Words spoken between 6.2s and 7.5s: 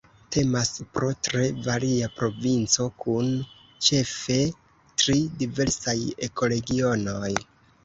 ekoregionoj.